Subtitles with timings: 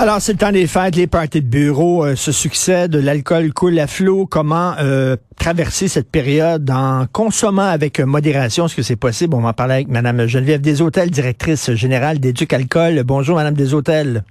[0.00, 3.80] Alors, c'est le temps des fêtes, les parties de bureau euh, se succèdent, l'alcool coule
[3.80, 4.26] à flot.
[4.26, 8.66] Comment euh, traverser cette période en consommant avec modération?
[8.66, 9.34] Est-ce que c'est possible?
[9.34, 13.02] On va en parler avec Mme Geneviève Deshôtels, directrice générale d'Éduc Alcool.
[13.02, 14.22] Bonjour, Mme Deshôtels.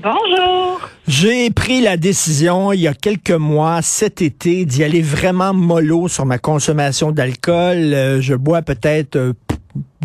[0.00, 0.80] Bonjour.
[1.08, 6.06] J'ai pris la décision il y a quelques mois, cet été, d'y aller vraiment mollo
[6.06, 7.92] sur ma consommation d'alcool.
[7.92, 9.32] Euh, je bois peut-être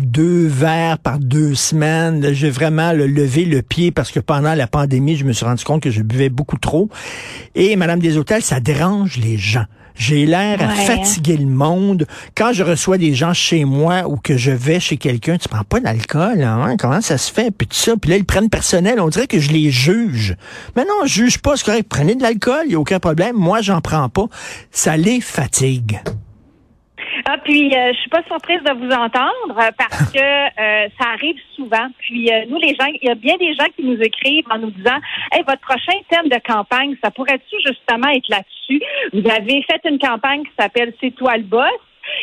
[0.02, 2.32] deux verres par deux semaines.
[2.32, 5.82] J'ai vraiment levé le pied parce que pendant la pandémie, je me suis rendu compte
[5.82, 6.88] que je buvais beaucoup trop.
[7.54, 9.64] Et Madame des Hôtels, ça dérange les gens.
[9.96, 12.06] J'ai l'air à fatiguer le monde.
[12.36, 15.62] Quand je reçois des gens chez moi ou que je vais chez quelqu'un, tu prends
[15.62, 16.76] pas d'alcool, hein?
[16.78, 17.52] Comment ça se fait?
[17.52, 17.96] Puis tout ça.
[17.96, 19.00] Puis là, ils prennent personnel.
[19.00, 20.36] On dirait que je les juge.
[20.74, 21.56] Mais non, je juge pas.
[21.56, 21.86] C'est correct.
[21.88, 22.62] Prenez de l'alcool.
[22.64, 23.36] Il n'y a aucun problème.
[23.36, 24.26] Moi, j'en prends pas.
[24.72, 26.00] Ça les fatigue.
[27.26, 31.08] Ah, puis euh, je suis pas surprise de vous entendre euh, parce que euh, ça
[31.14, 31.86] arrive souvent.
[31.98, 34.58] Puis euh, nous, les gens, il y a bien des gens qui nous écrivent en
[34.58, 34.98] nous disant
[35.32, 38.82] Hey, votre prochain thème de campagne, ça pourrait-tu justement être là-dessus?
[39.12, 41.70] Vous avez fait une campagne qui s'appelle C'est toi le boss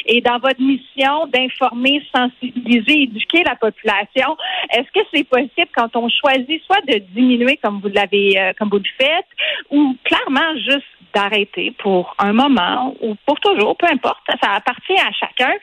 [0.05, 4.37] et dans votre mission d'informer, sensibiliser, éduquer la population,
[4.71, 8.69] est-ce que c'est possible quand on choisit soit de diminuer comme vous l'avez euh, comme
[8.69, 9.27] vous le faites
[9.69, 15.11] ou clairement juste d'arrêter pour un moment ou pour toujours, peu importe, ça appartient à
[15.11, 15.53] chacun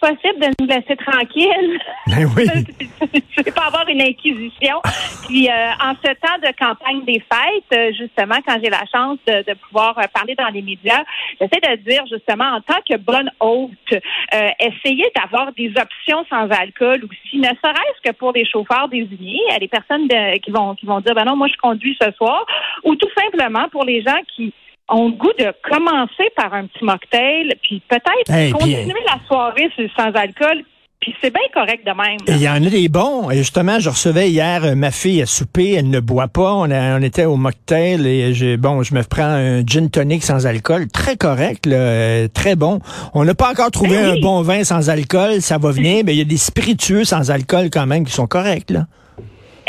[0.00, 1.80] possible de nous laisser tranquilles.
[2.06, 2.46] Ben oui.
[3.36, 4.80] je vais pas avoir une inquisition.
[5.26, 9.18] Puis euh, en ce temps de campagne des fêtes, euh, justement, quand j'ai la chance
[9.26, 11.04] de, de pouvoir euh, parler dans les médias,
[11.40, 16.48] j'essaie de dire justement en tant que bonne hôte, euh, essayez d'avoir des options sans
[16.50, 20.08] alcool aussi, ne serait-ce que pour les chauffeurs désignés, les personnes
[20.42, 22.46] qui vont qui vont dire ben non, moi je conduis ce soir,
[22.84, 24.54] ou tout simplement pour les gens qui
[24.88, 30.10] ont le goût de commencer par un petit mocktail, puis peut-être continuer la soirée sans
[30.14, 30.64] alcool,
[31.00, 32.18] puis c'est bien correct de même.
[32.26, 33.30] Il y en a des bons.
[33.30, 36.52] Et justement, je recevais hier euh, ma fille à souper, elle ne boit pas.
[36.54, 40.46] On, on était au mocktail et j'ai bon, je me prends un gin tonic sans
[40.46, 42.80] alcool, très correct, là, euh, très bon.
[43.14, 46.14] On n'a pas encore trouvé ben un bon vin sans alcool, ça va venir, mais
[46.14, 48.86] il y a des spiritueux sans alcool quand même qui sont corrects là.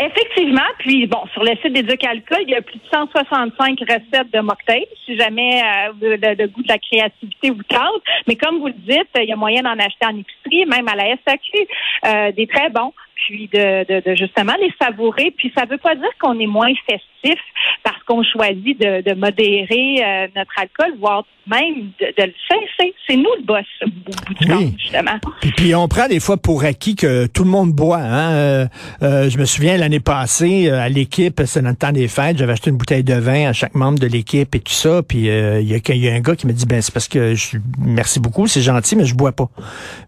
[0.02, 4.32] Effectivement, puis bon, sur le site d'Éduc Alcool, il y a plus de 165 recettes
[4.32, 8.02] de mocktails, si jamais euh, le, goût de la créativité vous tente.
[8.26, 10.96] Mais comme vous le dites, il y a moyen d'en acheter en épicerie, même à
[10.96, 11.68] la SAQ,
[12.06, 12.94] euh, des très bons,
[13.26, 15.34] puis de, de, justement les savourer.
[15.38, 17.40] Puis ça veut pas dire qu'on est moins festif
[17.84, 22.94] parce qu'on choisit de, modérer euh, notre alcool, voire même de, le cesser.
[23.08, 24.76] C'est nous le boss au bout du oui.
[24.78, 25.20] justement.
[25.58, 27.98] Puis, on prend des fois pour acquis que tout le monde boit.
[27.98, 28.32] Hein?
[28.34, 28.68] Euh,
[29.02, 32.54] euh, je me souviens l'année passée, à l'équipe, c'est dans le temps des fêtes, j'avais
[32.54, 35.02] acheté une bouteille de vin à chaque membre de l'équipe et tout ça.
[35.04, 38.20] Puis il y, a, un gars qui me dit, ben c'est parce que je, merci
[38.20, 39.50] beaucoup, c'est gentil, mais je bois pas.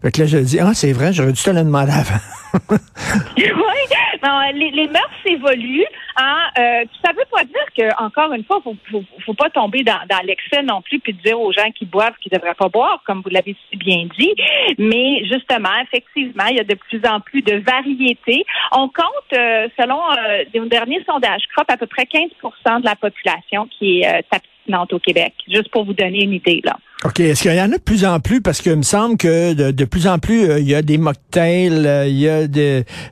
[0.02, 2.20] Fait que là, je dis, ah c'est vrai, j'aurais dû te le demander avant.
[3.36, 5.86] oui, non, les, les mœurs évoluent.
[6.16, 9.82] Hein, euh, ça veut pas dire que, encore une fois, faut, faut, faut pas tomber
[9.82, 13.22] dans, l'excès non plus, puis dire aux gens qui boivent qu'ils devraient pas boire, comme
[13.22, 14.34] vous l'avez bien dit.
[14.78, 18.44] Mais justement, effectivement, il y a de plus en plus de variétés.
[18.72, 22.96] On compte, euh, selon euh, les derniers sondages CROP, à peu près 15% de la
[22.96, 24.20] population qui est euh,
[24.62, 25.34] abstinente au Québec.
[25.48, 26.76] Juste pour vous donner une idée là.
[27.04, 27.18] OK.
[27.18, 28.40] Est-ce qu'il y en a de plus en plus?
[28.40, 31.84] Parce qu'il me semble que de, plus en plus, euh, il y a des mocktails,
[31.84, 32.46] euh, il y a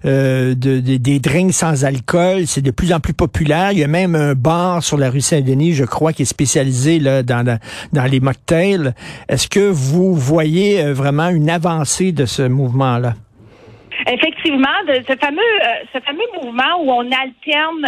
[0.04, 2.46] euh, des drinks sans alcool.
[2.46, 3.72] C'est de plus en plus populaire.
[3.72, 7.00] Il y a même un bar sur la rue Saint-Denis, je crois, qui est spécialisé
[7.00, 7.58] là, dans,
[7.92, 8.94] dans les mocktails.
[9.28, 13.14] Est-ce que vous voyez vraiment une avancée de ce mouvement-là?
[14.06, 15.42] Effectivement, de ce fameux,
[15.92, 17.86] ce fameux mouvement où on alterne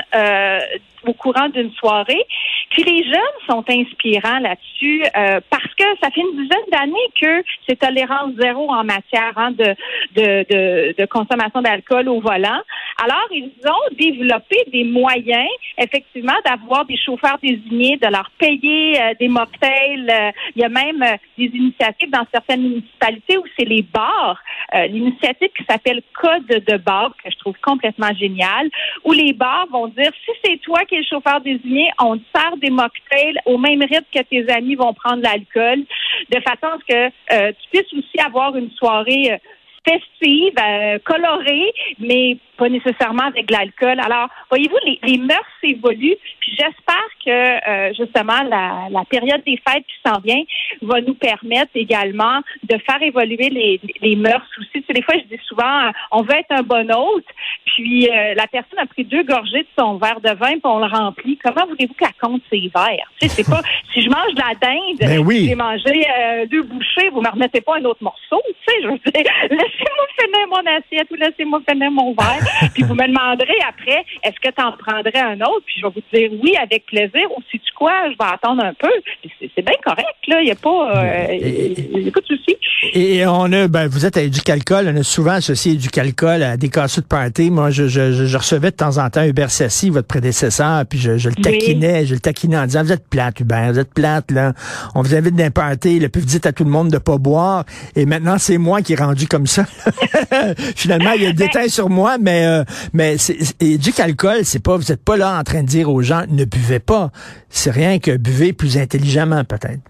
[1.07, 2.25] au courant d'une soirée.
[2.73, 7.45] Puis les jeunes sont inspirants là-dessus euh, parce que ça fait une dizaine d'années que
[7.69, 9.75] c'est tolérance zéro en matière hein, de,
[10.15, 12.61] de, de, de, consommation d'alcool au volant.
[13.05, 19.15] Alors, ils ont développé des moyens, effectivement, d'avoir des chauffeurs désignés, de leur payer euh,
[19.19, 20.09] des mocktails.
[20.09, 21.05] Euh, il y a même
[21.37, 24.39] des initiatives dans certaines municipalités où c'est les bars.
[24.75, 28.71] L'initiative qui s'appelle Code de bar, que je trouve complètement géniale,
[29.05, 32.25] où les bars vont dire, si c'est toi qui es le chauffeur désigné, on te
[32.35, 35.85] sert des mocktails au même rythme que tes amis vont prendre l'alcool,
[36.31, 39.37] de façon à ce que euh, tu puisses aussi avoir une soirée euh,
[39.85, 43.99] festive, euh, colorée, mais pas nécessairement avec de l'alcool.
[44.01, 46.17] Alors, voyez-vous, les, les mœurs s'évoluent.
[46.41, 50.43] Puis j'espère que euh, justement la, la, période des fêtes qui s'en vient
[50.83, 54.85] va nous permettre également de faire évoluer les, les mœurs aussi.
[54.85, 57.27] Tu des fois, je dis souvent, on veut être un bon hôte,
[57.65, 60.79] puis euh, la personne a pris deux gorgées de son verre de vin, puis on
[60.79, 61.39] le remplit.
[61.43, 63.11] Comment voulez-vous qu'elle compte ses verres?
[63.21, 63.63] Tu sais, c'est pas
[63.93, 65.47] si je mange de la dinde, ben oui.
[65.49, 68.41] j'ai mangé euh, deux bouchées, vous me remettez pas un autre morceau.
[68.47, 69.33] Tu sais, je veux dire,
[69.79, 72.45] laissez-moi finir mon assiette ou laissez-moi finir mon verre.
[72.75, 75.65] puis vous me demanderez après, est-ce que tu en prendrais un autre?
[75.67, 77.27] Puis je vais vous dire oui avec plaisir.
[77.37, 78.93] Ou si tu quoi, je vais attendre un peu.
[79.41, 80.41] C'est bien correct, là.
[80.41, 82.57] Il n'y a pas, euh, pas de souci.
[82.95, 86.69] Et on a, ben, vous êtes à Éducalcool, on a souvent associé Éducalcool à des
[86.69, 87.51] casseux de party.
[87.51, 91.17] Moi, je, je, je, recevais de temps en temps Hubert Sassi, votre prédécesseur, puis je,
[91.17, 94.31] je le taquinais, je le taquinais en disant, vous êtes plate, Hubert, vous êtes plate,
[94.31, 94.53] là.
[94.95, 97.19] On vous invite d'un party, le puis vous dites à tout le monde de pas
[97.19, 97.65] boire.
[97.95, 99.65] Et maintenant, c'est moi qui est rendu comme ça.
[100.77, 105.05] Finalement, il y a des détails sur moi, mais, euh, mais c'est, pas, vous êtes
[105.05, 107.11] pas là en train de dire aux gens, ne buvez pas.
[107.49, 109.81] C'est rien que buvez plus intelligemment, peut-être.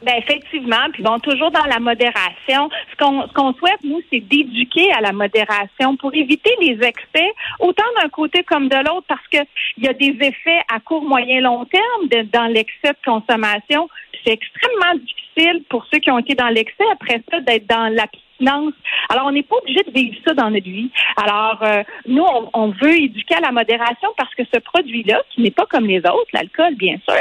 [0.00, 2.70] Ben effectivement, puis bon, toujours dans la modération.
[2.92, 7.28] Ce qu'on ce qu'on souhaite, nous, c'est d'éduquer à la modération pour éviter les excès,
[7.58, 9.38] autant d'un côté comme de l'autre, parce que
[9.76, 13.88] il y a des effets à court, moyen, long terme dans l'excès de consommation.
[14.24, 17.88] C'est extrêmement difficile pour ceux qui ont été dans l'excès après ça d'être dans
[18.40, 20.90] alors, on n'est pas obligé de vivre ça dans notre vie.
[21.16, 22.24] Alors, euh, nous,
[22.54, 25.98] on, veut éduquer à la modération parce que ce produit-là, qui n'est pas comme les
[25.98, 27.16] autres, l'alcool, bien sûr,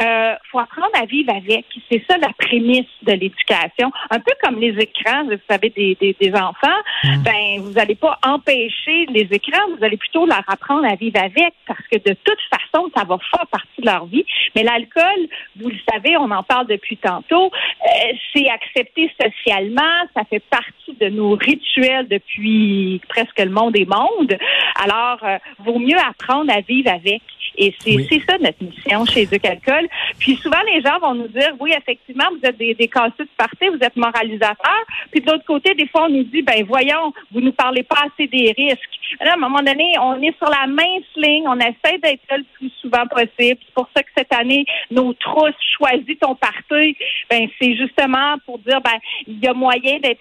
[0.00, 1.66] euh, faut apprendre à vivre avec.
[1.90, 3.92] C'est ça la prémisse de l'éducation.
[4.10, 7.22] Un peu comme les écrans, vous savez, des, des, des enfants, mmh.
[7.22, 11.54] ben, vous n'allez pas empêcher les écrans, vous allez plutôt leur apprendre à vivre avec
[11.66, 14.24] parce que de toute façon, ça va faire partie de leur vie.
[14.54, 19.82] Mais l'alcool, vous le savez, on en parle depuis tantôt, euh, c'est accepté socialement,
[20.14, 24.36] ça fait partie de nos rituels depuis presque le monde des mondes.
[24.80, 27.22] Alors, euh, vaut mieux apprendre à vivre avec.
[27.56, 29.88] Et c'est ça notre mission chez Duc Alcool.
[30.18, 33.36] Puis souvent, les gens vont nous dire, oui, effectivement, vous êtes des, des casseux de
[33.36, 34.84] partie, vous êtes moralisateurs.
[35.12, 38.06] Puis de l'autre côté, des fois, on nous dit, ben voyons, vous nous parlez pas
[38.06, 38.80] assez des risques.
[39.20, 42.38] Là, à un moment donné, on est sur la mince ligne, on essaie d'être là
[42.38, 43.58] le plus souvent possible.
[43.64, 46.96] C'est pour ça que cette année, nos trousses choisis ton parti,
[47.30, 50.20] ben c'est justement pour dire, ben il y a moyen d'être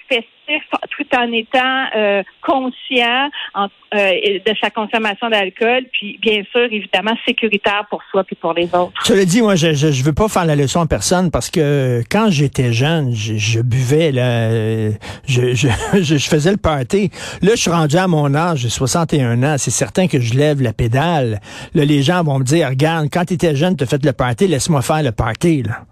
[0.90, 7.86] tout en étant euh, conscient euh, de sa consommation d'alcool, puis bien sûr, évidemment, sécuritaire
[7.90, 8.92] pour soi puis pour les autres.
[9.04, 12.30] Cela dit, moi, je, je, veux pas faire la leçon à personne parce que quand
[12.30, 14.92] j'étais jeune, je, buvais, là,
[15.28, 15.68] je, je,
[16.02, 17.10] je, faisais le party.
[17.42, 20.62] Là, je suis rendu à mon âge, j'ai 61 ans, c'est certain que je lève
[20.62, 21.40] la pédale.
[21.74, 24.48] Là, les gens vont me dire, regarde, quand tu étais jeune, tu fait le party,
[24.48, 25.86] laisse-moi faire le party, là.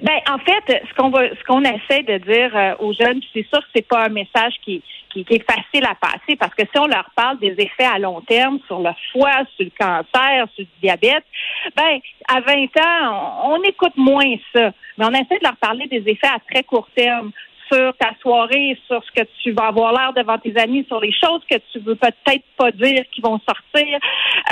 [0.00, 3.46] Ben, en fait, ce qu'on va, ce qu'on essaie de dire euh, aux jeunes, c'est
[3.48, 6.78] sûr que c'est pas un message qui, qui, est facile à passer parce que si
[6.78, 10.64] on leur parle des effets à long terme sur le foie, sur le cancer, sur
[10.64, 11.24] le diabète,
[11.76, 11.98] ben,
[12.28, 14.72] à 20 ans, on, on écoute moins ça.
[14.96, 17.32] Mais on essaie de leur parler des effets à très court terme
[17.72, 21.12] sur ta soirée, sur ce que tu vas avoir l'air devant tes amis, sur les
[21.12, 23.98] choses que tu veux peut-être pas dire qui vont sortir,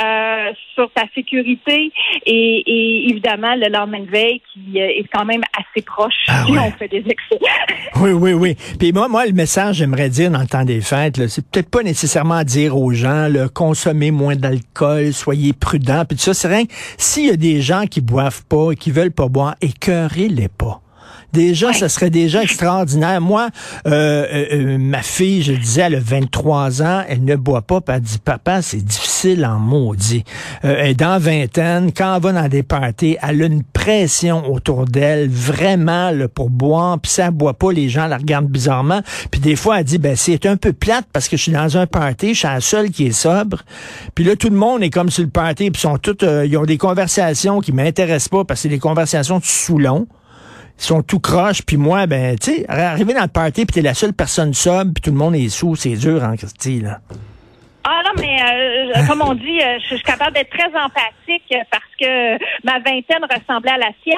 [0.03, 1.93] euh, sur ta sécurité
[2.27, 6.53] et, évidemment le lendemain de veille qui euh, est quand même assez proche ah si
[6.53, 7.39] on fait des excès.
[8.01, 8.57] oui, oui, oui.
[8.79, 11.83] Puis moi, moi, le message, j'aimerais dire dans le temps des fêtes, c'est peut-être pas
[11.83, 16.35] nécessairement dire aux gens, là, consommez moins d'alcool, soyez prudents, puis tout ça.
[16.35, 16.65] C'est rien.
[16.97, 20.81] S'il y a des gens qui boivent pas et qui veulent pas boire, écœurez-les pas.
[21.33, 23.21] Déjà, ça serait déjà extraordinaire.
[23.21, 23.49] Moi,
[23.87, 27.63] euh, euh, euh, ma fille, je le disais, elle a 23 ans, elle ne boit
[27.63, 30.25] pas, puis elle dit, papa, c'est difficile en maudit.
[30.63, 34.87] elle est dans vingtaine, quand elle va dans des parties, elle a une pression autour
[34.87, 39.03] d'elle, vraiment, là, pour boire, puis ça, elle boit pas, les gens la regardent bizarrement.
[39.31, 41.77] Puis des fois, elle dit, ben, c'est un peu plate parce que je suis dans
[41.77, 43.59] un party, je suis la seule qui est sobre.
[44.17, 46.65] Puis là, tout le monde est comme sur le party, puis sont toutes, ils ont
[46.65, 50.09] des conversations qui m'intéressent pas parce que c'est des conversations de Soulon
[50.85, 53.95] sont tout croches, puis moi, ben, tu sais, arriver dans le party, puis t'es la
[53.95, 57.01] seule personne sobre, puis tout le monde est sous, c'est dur en Christie, là.
[57.85, 61.90] Ah non, mais euh, comme on dit, euh, je suis capable d'être très empathique parce
[62.01, 64.17] que ma vingtaine ressemblait à la sienne.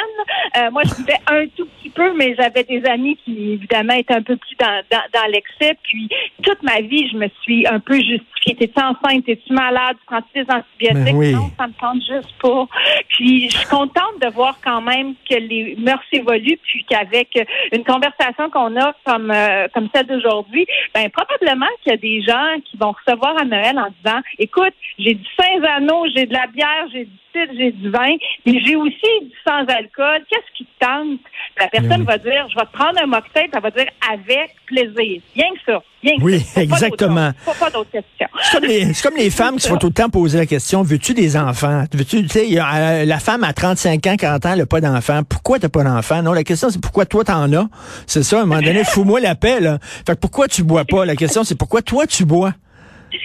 [0.56, 4.14] Euh, moi, je vivais un tout petit peu, mais j'avais des amis qui, évidemment, étaient
[4.14, 5.76] un peu plus dans, dans, dans l'excès.
[5.82, 6.08] Puis,
[6.42, 8.54] toute ma vie, je me suis un peu justifiée.
[8.58, 9.24] T'es-tu enceinte?
[9.24, 9.96] T'es-tu malade?
[10.00, 11.16] Tu prends des antibiotiques?
[11.16, 11.32] Oui.
[11.32, 12.66] Non, ça me tente juste pas.
[13.08, 17.28] Puis, je suis contente de voir quand même que les mœurs évoluent, puis qu'avec
[17.72, 19.32] une conversation qu'on a comme,
[19.74, 23.78] comme celle d'aujourd'hui, ben probablement qu'il y a des gens qui vont recevoir à Noël
[23.78, 27.90] en disant, écoute, j'ai du Saint-Zano, j'ai de la bière, j'ai du cidre, j'ai du
[27.90, 30.20] vin, mais j'ai aussi du sans-alcool.
[30.30, 31.20] Qu'est-ce qui te tente?
[31.60, 35.20] La personne va dire, je vais te prendre un mocktail, elle va dire avec plaisir.
[35.34, 35.82] Rien que ça.
[36.02, 36.62] Rien que Oui, ça.
[36.62, 37.30] Exactement.
[37.44, 38.26] Pas, pas d'autres questions.
[38.42, 40.46] C'est comme, les, c'est comme les femmes qui se font tout le temps poser la
[40.46, 41.84] question, veux-tu des enfants?
[41.92, 45.22] Veux-tu, tu sais, euh, la femme à 35 ans, 40 ans, elle n'a pas d'enfant.
[45.28, 46.22] Pourquoi t'as pas d'enfant?
[46.22, 47.68] Non, la question, c'est pourquoi toi t'en as?
[48.06, 49.78] C'est ça, à un moment donné, fous-moi la paix, là.
[50.06, 51.04] Fait que pourquoi tu bois pas?
[51.04, 52.52] La question, c'est pourquoi toi tu bois?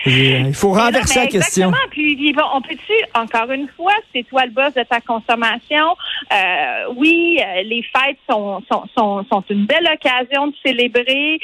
[0.06, 1.70] Il faut non, renverser la question.
[1.70, 1.90] Exactement.
[1.92, 5.96] Puis, on peut-tu, encore une fois, c'est toi le boss de ta consommation.
[6.32, 11.40] Euh, oui, euh, les fêtes sont, sont, sont, sont une belle occasion de célébrer.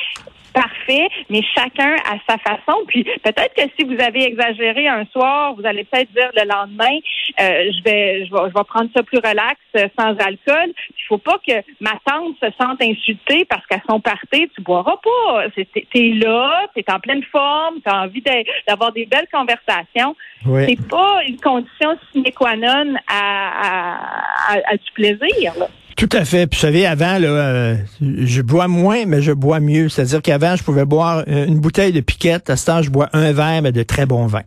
[0.53, 2.77] Parfait, mais chacun à sa façon.
[2.87, 6.95] Puis peut-être que si vous avez exagéré un soir, vous allez peut-être dire le lendemain,
[7.41, 10.71] euh, je vais, je vais, je vais prendre ça plus relax, euh, sans alcool.
[10.91, 14.97] Il faut pas que ma tante se sente insultée parce qu'à son party, tu boiras
[15.03, 15.45] pas.
[15.55, 20.15] T'es t'es là, t'es en pleine forme, t'as envie de- d'avoir des belles conversations.
[20.45, 20.65] Oui.
[20.67, 23.97] C'est pas une condition sine qua non à, à,
[24.49, 25.53] à- à du plaisir.
[25.57, 25.67] Là.
[25.97, 26.47] Tout à fait.
[26.47, 29.89] Puis, vous savez, avant, là, euh, je bois moins, mais je bois mieux.
[29.89, 32.49] C'est-à-dire qu'avant, je pouvais boire euh, une bouteille de piquette.
[32.49, 34.41] À ce temps, je bois un verre, mais de très bon vin.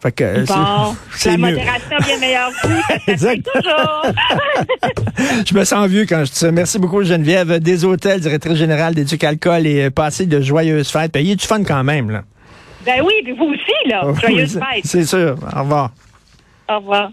[0.00, 1.54] Fait que, euh, c'est- Bon, c'est la mieux.
[1.56, 2.50] modération bien meilleure
[3.08, 3.48] Exact.
[5.46, 6.50] Je me sens vieux quand je dis ça.
[6.52, 7.58] Merci beaucoup, Geneviève.
[7.58, 11.16] Des hôtels, directrice générale d'Éduc Alcool et euh, passez de joyeuses fêtes.
[11.16, 12.22] Y a du fun quand même, là.
[12.84, 14.02] ben oui, puis vous aussi, là.
[14.20, 14.84] Joyeuse Oui, fête.
[14.86, 15.36] C'est sûr.
[15.56, 15.90] Au revoir.
[16.68, 17.10] Au revoir.